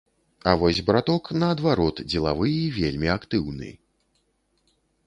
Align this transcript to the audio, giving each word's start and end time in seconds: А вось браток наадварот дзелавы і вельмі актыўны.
А 0.51 0.53
вось 0.61 0.79
браток 0.87 1.29
наадварот 1.43 2.03
дзелавы 2.09 2.47
і 2.55 2.65
вельмі 2.81 3.07
актыўны. 3.19 3.73